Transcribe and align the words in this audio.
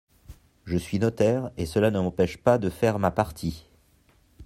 Je 0.65 0.77
suis 0.77 0.97
notaire 0.97 1.51
et 1.57 1.67
cela 1.67 1.91
ne 1.91 1.99
m’empêche 1.99 2.37
pas 2.37 2.57
de 2.57 2.71
faire 2.71 2.97
ma 2.97 3.11
partie. 3.11 3.67